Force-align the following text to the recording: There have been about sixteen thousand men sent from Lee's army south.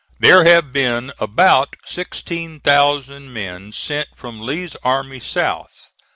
There 0.19 0.45
have 0.45 0.71
been 0.71 1.11
about 1.19 1.75
sixteen 1.85 2.59
thousand 2.59 3.31
men 3.33 3.71
sent 3.71 4.09
from 4.17 4.41
Lee's 4.41 4.75
army 4.77 5.19
south. 5.19 5.91